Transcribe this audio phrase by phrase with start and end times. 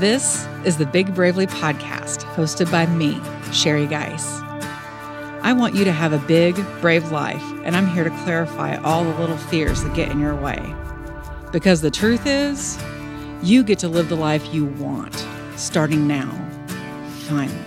[0.00, 3.14] This is the Big Bravely Podcast, hosted by me,
[3.50, 4.40] Sheri Geis.
[5.42, 9.02] I want you to have a big, brave life, and I'm here to clarify all
[9.02, 10.72] the little fears that get in your way.
[11.50, 12.78] Because the truth is,
[13.42, 15.26] you get to live the life you want,
[15.56, 16.30] starting now.
[17.26, 17.58] Finally.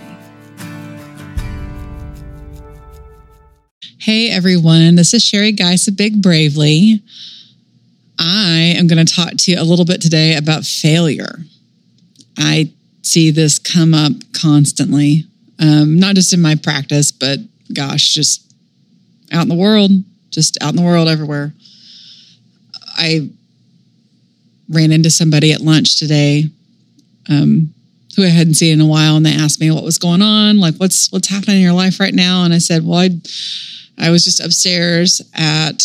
[3.98, 7.02] Hey everyone, this is Sheri Geis of Big Bravely.
[8.18, 11.40] I am going to talk to you a little bit today about failure.
[12.38, 12.72] I
[13.02, 15.24] see this come up constantly,
[15.58, 17.38] um, not just in my practice, but
[17.72, 18.52] gosh, just
[19.32, 19.90] out in the world,
[20.30, 21.52] just out in the world everywhere.
[22.96, 23.28] I
[24.68, 26.44] ran into somebody at lunch today
[27.28, 27.72] um,
[28.16, 30.58] who I hadn't seen in a while, and they asked me what was going on,
[30.58, 33.10] like what's what's happening in your life right now, and I said, well, I
[33.98, 35.82] I was just upstairs at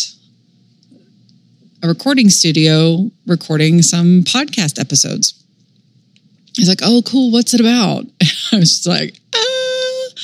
[1.82, 5.34] a recording studio recording some podcast episodes.
[6.58, 7.30] He's like, "Oh, cool.
[7.30, 8.04] What's it about?"
[8.52, 10.20] I was just like, uh,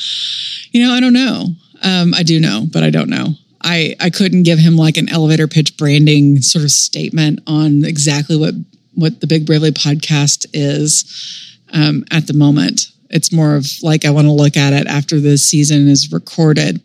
[0.72, 1.54] "You know, I don't know.
[1.82, 3.34] Um, I do know, but I don't know.
[3.62, 8.36] I I couldn't give him like an elevator pitch branding sort of statement on exactly
[8.36, 8.54] what
[8.94, 12.88] what the Big Bravely podcast is um, at the moment.
[13.10, 16.82] It's more of like I want to look at it after the season is recorded,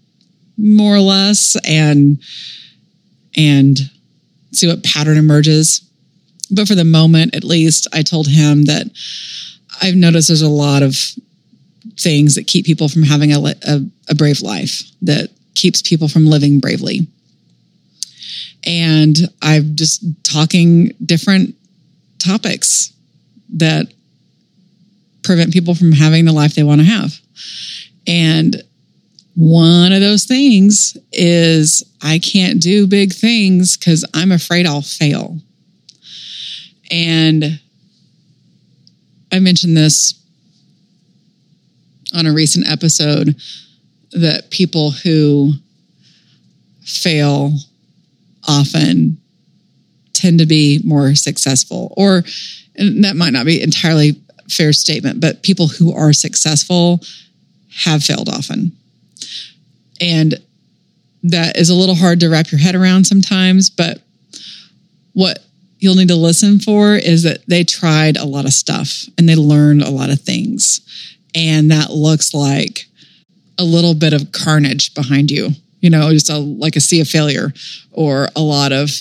[0.58, 2.22] more or less, and
[3.36, 3.80] and
[4.52, 5.89] see what pattern emerges.
[6.52, 8.88] But for the moment, at least, I told him that
[9.82, 10.96] I've noticed there's a lot of
[11.98, 16.26] things that keep people from having a, a, a brave life, that keeps people from
[16.26, 17.08] living bravely.
[18.66, 21.56] And I'm just talking different
[22.18, 22.94] topics
[23.56, 23.88] that
[25.24, 27.20] prevent people from having the life they want to have.
[28.08, 28.62] And
[29.36, 35.38] one of those things is I can't do big things because I'm afraid I'll fail.
[36.92, 37.60] And
[39.32, 40.14] I mentioned this
[42.16, 43.36] on a recent episode
[44.12, 45.54] that people who
[46.82, 47.54] fail
[48.48, 49.18] often
[50.14, 52.24] tend to be more successful or
[52.76, 54.20] that might not be entirely
[54.50, 57.00] fair statement but people who are successful
[57.84, 58.72] have failed often.
[60.02, 60.36] And
[61.24, 64.02] that is a little hard to wrap your head around sometimes but
[65.14, 65.40] what
[65.80, 69.36] you'll need to listen for is that they tried a lot of stuff and they
[69.36, 70.82] learned a lot of things.
[71.34, 72.86] And that looks like
[73.58, 77.08] a little bit of carnage behind you, you know, just a, like a sea of
[77.08, 77.54] failure
[77.92, 78.92] or a lot of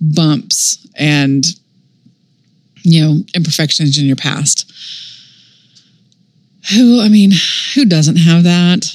[0.00, 1.44] bumps and,
[2.82, 4.72] you know, imperfections in your past.
[6.74, 7.32] Who, I mean,
[7.74, 8.86] who doesn't have that?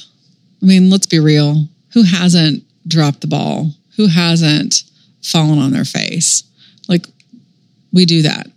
[0.62, 1.68] I mean, let's be real.
[1.92, 3.70] Who hasn't dropped the ball?
[3.96, 4.82] Who hasn't
[5.22, 6.44] fallen on their face?
[6.88, 7.06] Like,
[7.94, 8.48] we do that.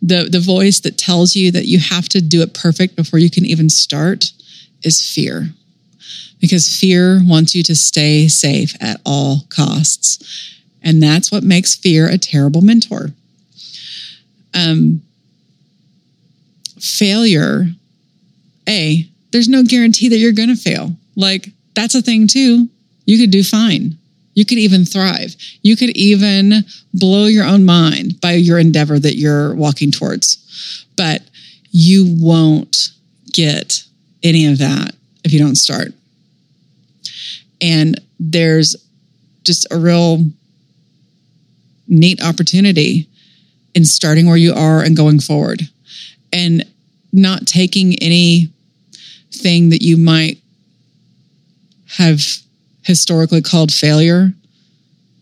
[0.00, 3.30] The, the voice that tells you that you have to do it perfect before you
[3.30, 4.32] can even start
[4.82, 5.50] is fear.
[6.40, 10.58] Because fear wants you to stay safe at all costs.
[10.82, 13.10] And that's what makes fear a terrible mentor.
[14.54, 15.02] Um,
[16.80, 17.66] failure,
[18.68, 20.96] A, there's no guarantee that you're going to fail.
[21.14, 22.68] Like, that's a thing too.
[23.04, 23.98] You could do fine.
[24.34, 25.36] You could even thrive.
[25.62, 30.86] You could even blow your own mind by your endeavor that you're walking towards.
[30.96, 31.22] But
[31.70, 32.90] you won't
[33.32, 33.84] get
[34.22, 34.94] any of that
[35.24, 35.92] if you don't start.
[37.60, 38.76] And there's
[39.44, 40.24] just a real
[41.88, 43.08] neat opportunity
[43.74, 45.62] in starting where you are and going forward
[46.32, 46.64] and
[47.12, 48.50] not taking anything
[49.70, 50.38] that you might
[51.96, 52.22] have
[52.84, 54.32] historically called failure,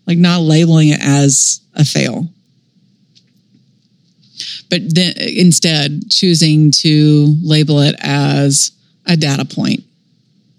[0.07, 2.29] like not labeling it as a fail.
[4.71, 8.73] But then instead choosing to label it as
[9.07, 9.83] a data point.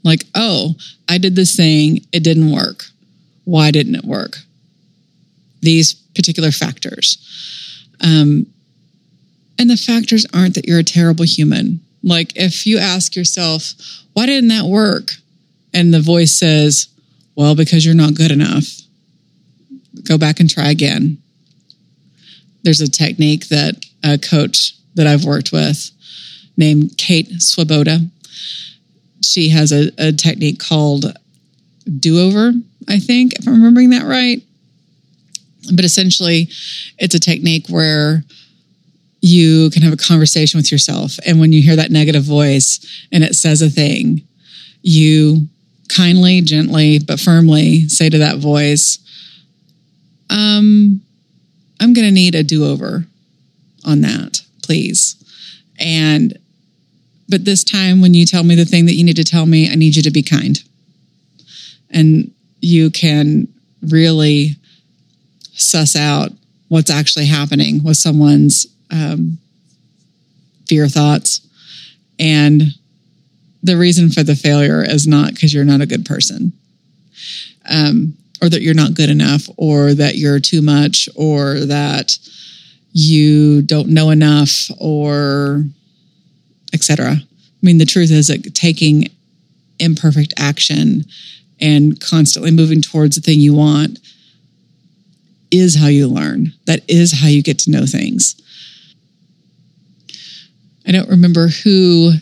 [0.03, 0.75] Like, oh,
[1.07, 2.85] I did this thing, it didn't work.
[3.45, 4.37] Why didn't it work?
[5.61, 7.17] These particular factors.
[8.03, 8.47] Um,
[9.59, 11.81] and the factors aren't that you're a terrible human.
[12.03, 13.73] Like, if you ask yourself,
[14.13, 15.11] why didn't that work?
[15.73, 16.87] And the voice says,
[17.35, 18.65] well, because you're not good enough.
[20.03, 21.21] Go back and try again.
[22.63, 25.91] There's a technique that a coach that I've worked with
[26.57, 27.99] named Kate Swoboda.
[29.23, 31.05] She has a, a technique called
[31.99, 32.53] do over,
[32.87, 34.41] I think, if I'm remembering that right.
[35.73, 36.49] But essentially,
[36.97, 38.23] it's a technique where
[39.21, 41.17] you can have a conversation with yourself.
[41.25, 44.27] And when you hear that negative voice and it says a thing,
[44.81, 45.47] you
[45.93, 48.99] kindly, gently, but firmly say to that voice,
[50.29, 51.01] um,
[51.79, 53.05] I'm going to need a do over
[53.85, 55.15] on that, please.
[55.79, 56.37] And,
[57.27, 59.69] but this time when you tell me the thing that you need to tell me,
[59.69, 60.61] I need you to be kind.
[61.89, 63.47] And you can
[63.81, 64.55] really
[65.53, 66.31] suss out
[66.69, 69.37] what's actually happening with someone's um,
[70.67, 71.41] fear thoughts.
[72.19, 72.61] And
[73.63, 76.53] the reason for the failure is not because you're not a good person.
[77.69, 82.17] Um, or that you're not good enough, or that you're too much, or that
[82.91, 85.63] you don't know enough, or
[86.73, 87.11] etc.
[87.11, 87.25] I
[87.61, 89.09] mean, the truth is that taking
[89.79, 91.05] imperfect action
[91.59, 93.99] and constantly moving towards the thing you want
[95.51, 96.53] is how you learn.
[96.65, 98.35] That is how you get to know things.
[100.87, 102.13] I don't remember who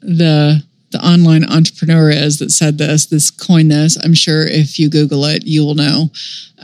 [0.00, 3.96] the the online entrepreneur is that said this, this coined this.
[4.02, 6.10] I'm sure if you Google it, you will know.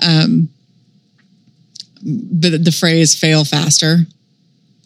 [0.00, 0.48] Um,
[2.04, 4.06] but the phrase fail faster,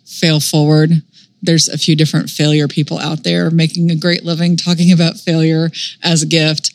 [0.05, 1.03] fail forward.
[1.43, 5.71] There's a few different failure people out there making a great living talking about failure
[6.03, 6.73] as a gift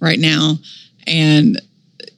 [0.00, 0.58] right now.
[1.06, 1.60] And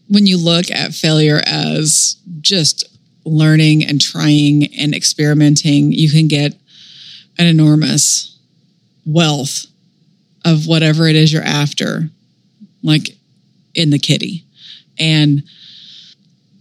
[0.09, 2.85] when you look at failure as just
[3.25, 6.55] learning and trying and experimenting, you can get
[7.39, 8.39] an enormous
[9.07, 9.67] wealth
[10.45, 12.11] of whatever it is you're after,
[12.83, 13.17] like
[13.75, 14.45] in the kitty.
[14.99, 15.43] And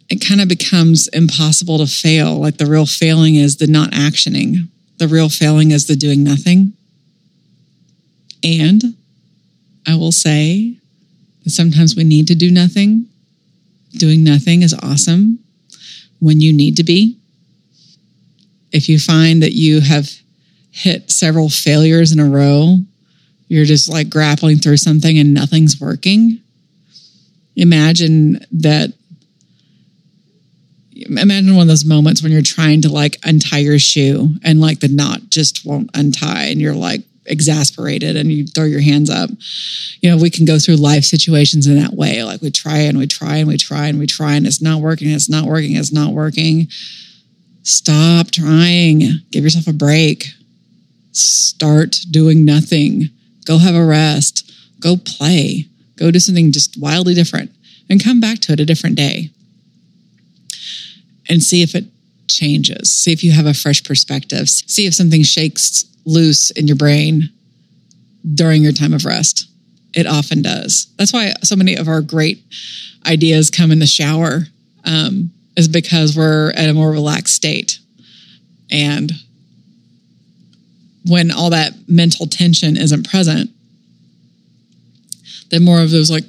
[0.10, 2.36] it kind of becomes impossible to fail.
[2.40, 4.68] Like the real failing is the not actioning,
[4.98, 6.74] the real failing is the doing nothing.
[8.44, 8.96] And
[9.88, 10.78] I will say
[11.44, 13.06] that sometimes we need to do nothing.
[13.98, 15.40] Doing nothing is awesome
[16.20, 17.18] when you need to be.
[18.72, 20.10] If you find that you have
[20.72, 22.78] hit several failures in a row
[23.50, 26.40] you're just like grappling through something and nothing's working.
[27.56, 28.94] Imagine that.
[30.94, 34.82] Imagine one of those moments when you're trying to like untie your shoe and like
[34.82, 39.30] the knot just won't untie and you're like exasperated and you throw your hands up.
[40.02, 42.24] You know, we can go through life situations in that way.
[42.24, 44.82] Like we try and we try and we try and we try and it's not
[44.82, 46.68] working, it's not working, it's not working.
[47.64, 49.02] Stop trying.
[49.32, 50.26] Give yourself a break.
[51.12, 53.10] Start doing nothing
[53.46, 54.52] Go have a rest.
[54.80, 55.68] Go play.
[55.96, 57.52] Go do something just wildly different
[57.90, 59.32] and come back to it a different day
[61.28, 61.86] and see if it
[62.28, 62.92] changes.
[62.92, 64.50] See if you have a fresh perspective.
[64.50, 67.30] See if something shakes loose in your brain
[68.34, 69.48] during your time of rest.
[69.94, 70.88] It often does.
[70.98, 72.44] That's why so many of our great
[73.06, 74.44] ideas come in the shower,
[74.86, 77.80] um, is because we're at a more relaxed state.
[78.72, 79.12] And
[81.10, 83.50] when all that mental tension isn't present,
[85.50, 86.26] then more of those like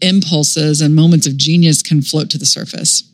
[0.00, 3.10] impulses and moments of genius can float to the surface.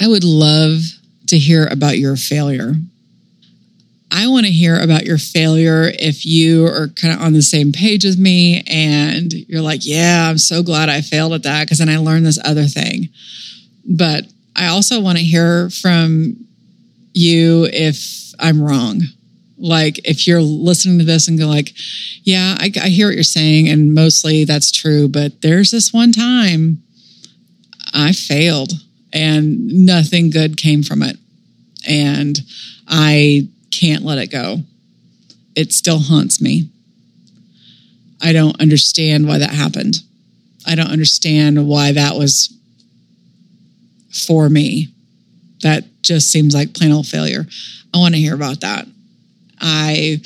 [0.00, 0.80] I would love
[1.28, 2.74] to hear about your failure.
[4.10, 7.72] I want to hear about your failure if you are kind of on the same
[7.72, 11.78] page as me and you're like, yeah, I'm so glad I failed at that because
[11.78, 13.08] then I learned this other thing.
[13.84, 14.24] But
[14.54, 16.46] I also want to hear from
[17.14, 19.00] you if I'm wrong.
[19.56, 21.72] Like if you're listening to this and go like,
[22.22, 26.12] yeah, I, I hear what you're saying, and mostly that's true, but there's this one
[26.12, 26.82] time
[27.94, 28.72] I failed
[29.12, 31.16] and nothing good came from it,
[31.88, 32.40] and
[32.88, 34.58] I can't let it go.
[35.54, 36.68] It still haunts me.
[38.20, 40.00] I don't understand why that happened.
[40.66, 42.52] I don't understand why that was
[44.10, 44.88] for me.
[45.64, 47.46] That just seems like plain old failure.
[47.92, 48.86] I want to hear about that.
[49.58, 50.20] I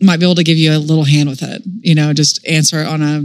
[0.00, 1.62] might be able to give you a little hand with it.
[1.80, 3.16] You know, just answer it on a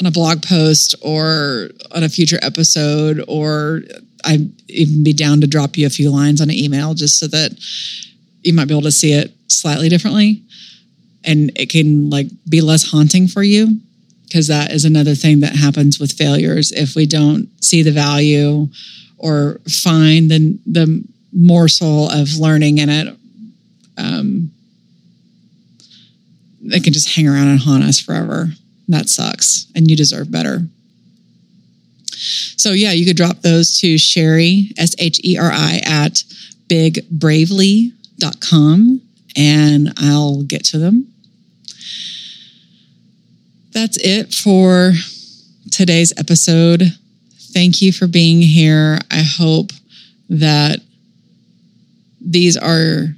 [0.00, 3.80] on a blog post or on a future episode, or
[4.24, 7.26] I'd even be down to drop you a few lines on an email just so
[7.28, 7.58] that
[8.42, 10.42] you might be able to see it slightly differently
[11.24, 13.80] and it can like be less haunting for you
[14.28, 16.72] because that is another thing that happens with failures.
[16.72, 18.68] If we don't see the value
[19.16, 23.18] or find the the morsel of learning in it
[23.98, 24.50] um,
[26.62, 28.48] they can just hang around and haunt us forever.
[28.88, 30.60] That sucks and you deserve better.
[32.56, 36.22] So yeah you could drop those to sheri s-h-e-r-i at
[36.68, 39.02] bigbravely.com
[39.36, 41.06] and i'll get to them
[43.78, 44.92] that's it for
[45.70, 46.82] today's episode.
[47.52, 48.98] Thank you for being here.
[49.08, 49.70] I hope
[50.28, 50.80] that
[52.20, 53.14] these are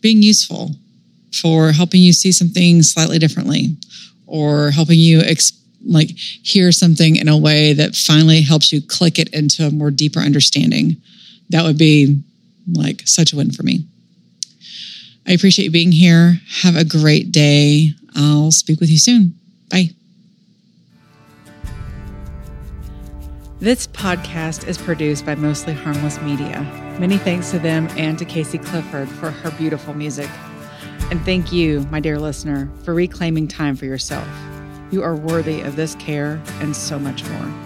[0.00, 0.72] being useful
[1.40, 3.76] for helping you see something slightly differently
[4.26, 5.22] or helping you
[5.86, 9.92] like hear something in a way that finally helps you click it into a more
[9.92, 10.96] deeper understanding
[11.50, 12.20] that would be
[12.72, 13.84] like such a win for me.
[15.28, 16.40] I appreciate you being here.
[16.62, 17.90] Have a great day.
[18.16, 19.38] I'll speak with you soon.
[19.72, 19.88] Bye.
[23.58, 26.60] This podcast is produced by Mostly Harmless Media.
[27.00, 30.28] Many thanks to them and to Casey Clifford for her beautiful music.
[31.10, 34.28] And thank you, my dear listener, for reclaiming time for yourself.
[34.90, 37.61] You are worthy of this care and so much more.